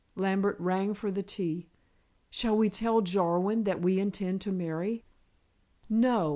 [0.15, 1.67] Lambert rang for the tea.
[2.31, 5.05] "Shall we tell Jarwin that we intend to marry?"
[5.91, 6.29] "No.